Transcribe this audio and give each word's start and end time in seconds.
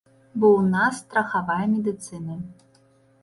Бо 0.39 0.47
ў 0.59 0.69
нас 0.75 1.01
страхавая 1.03 1.67
медыцына. 1.73 2.39